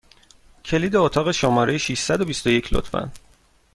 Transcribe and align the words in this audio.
کلید 0.65 0.95
اتاق 0.95 1.31
شماره 1.31 1.77
ششصد 1.77 2.21
و 2.21 2.25
بیست 2.25 2.47
و 2.47 2.49
یک، 2.49 2.73
لطفا! 2.73 3.11